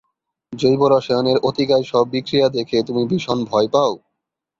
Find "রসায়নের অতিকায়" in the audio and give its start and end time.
0.87-1.85